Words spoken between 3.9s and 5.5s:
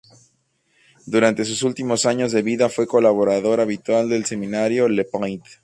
del semanario "Le Point".